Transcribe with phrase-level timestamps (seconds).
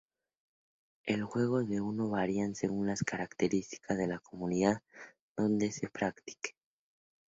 [1.05, 4.81] El juego de uno varía según las características de la comunidad
[5.37, 6.55] donde se practique.